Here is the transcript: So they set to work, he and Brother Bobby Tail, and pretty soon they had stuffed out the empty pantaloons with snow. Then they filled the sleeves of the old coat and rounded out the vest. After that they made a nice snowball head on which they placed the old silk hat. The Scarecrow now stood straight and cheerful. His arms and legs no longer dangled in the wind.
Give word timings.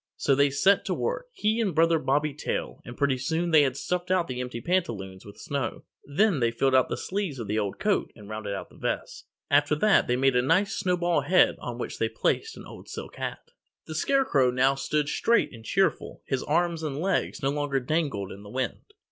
So 0.17 0.33
they 0.33 0.49
set 0.49 0.83
to 0.85 0.95
work, 0.95 1.27
he 1.31 1.61
and 1.61 1.75
Brother 1.75 1.99
Bobby 1.99 2.33
Tail, 2.33 2.81
and 2.83 2.97
pretty 2.97 3.19
soon 3.19 3.51
they 3.51 3.61
had 3.61 3.77
stuffed 3.77 4.09
out 4.09 4.27
the 4.27 4.41
empty 4.41 4.59
pantaloons 4.59 5.27
with 5.27 5.37
snow. 5.37 5.83
Then 6.03 6.39
they 6.39 6.49
filled 6.49 6.73
the 6.73 6.97
sleeves 6.97 7.37
of 7.37 7.45
the 7.45 7.59
old 7.59 7.77
coat 7.77 8.11
and 8.15 8.27
rounded 8.27 8.55
out 8.55 8.71
the 8.71 8.77
vest. 8.77 9.27
After 9.51 9.75
that 9.75 10.07
they 10.07 10.15
made 10.15 10.35
a 10.35 10.41
nice 10.41 10.73
snowball 10.73 11.21
head 11.21 11.55
on 11.59 11.77
which 11.77 11.99
they 11.99 12.09
placed 12.09 12.55
the 12.55 12.63
old 12.65 12.89
silk 12.89 13.17
hat. 13.17 13.51
The 13.85 13.93
Scarecrow 13.93 14.49
now 14.49 14.73
stood 14.73 15.07
straight 15.07 15.53
and 15.53 15.63
cheerful. 15.63 16.23
His 16.25 16.41
arms 16.41 16.81
and 16.81 16.97
legs 16.99 17.43
no 17.43 17.51
longer 17.51 17.79
dangled 17.79 18.31
in 18.31 18.41
the 18.41 18.49
wind. 18.49 18.81